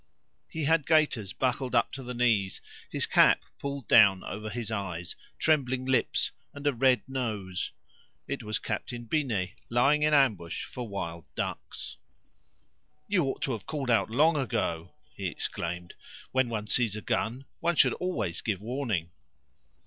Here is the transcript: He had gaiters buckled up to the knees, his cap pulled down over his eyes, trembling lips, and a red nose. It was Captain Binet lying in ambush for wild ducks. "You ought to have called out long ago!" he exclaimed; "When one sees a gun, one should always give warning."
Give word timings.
He 0.49 0.63
had 0.63 0.87
gaiters 0.87 1.31
buckled 1.31 1.75
up 1.75 1.91
to 1.91 2.01
the 2.01 2.15
knees, 2.15 2.59
his 2.89 3.05
cap 3.05 3.43
pulled 3.59 3.87
down 3.87 4.23
over 4.23 4.49
his 4.49 4.71
eyes, 4.71 5.15
trembling 5.37 5.85
lips, 5.85 6.31
and 6.55 6.65
a 6.65 6.73
red 6.73 7.03
nose. 7.07 7.71
It 8.27 8.41
was 8.41 8.57
Captain 8.57 9.03
Binet 9.05 9.51
lying 9.69 10.01
in 10.01 10.11
ambush 10.11 10.65
for 10.65 10.87
wild 10.87 11.25
ducks. 11.35 11.97
"You 13.07 13.25
ought 13.25 13.43
to 13.43 13.51
have 13.51 13.67
called 13.67 13.91
out 13.91 14.09
long 14.09 14.37
ago!" 14.37 14.95
he 15.13 15.27
exclaimed; 15.27 15.93
"When 16.31 16.49
one 16.49 16.65
sees 16.65 16.95
a 16.95 17.01
gun, 17.01 17.45
one 17.59 17.75
should 17.75 17.93
always 17.93 18.41
give 18.41 18.59
warning." 18.59 19.11